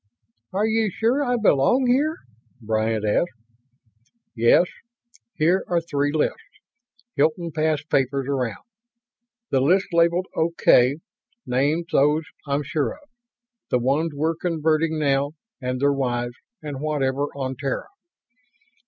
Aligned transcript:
"Are 0.51 0.65
you 0.65 0.89
sure 0.89 1.23
I 1.23 1.37
belong 1.37 1.85
here?" 1.85 2.17
Bryant 2.59 3.05
asked. 3.05 3.37
"Yes. 4.35 4.65
Here 5.35 5.63
are 5.67 5.79
three 5.79 6.11
lists." 6.11 6.39
Hilton 7.15 7.51
passed 7.51 7.87
papers 7.87 8.25
around. 8.27 8.63
"The 9.51 9.61
list 9.61 9.93
labeled 9.93 10.25
'OK' 10.35 10.95
names 11.45 11.85
those 11.91 12.23
I'm 12.47 12.63
sure 12.63 12.93
of 12.93 13.09
the 13.69 13.77
ones 13.77 14.13
we're 14.15 14.33
converting 14.37 14.97
now 14.97 15.33
and 15.61 15.79
their 15.79 15.93
wives 15.93 16.33
and 16.63 16.79
whatever 16.81 17.27
on 17.37 17.55
Terra. 17.55 17.85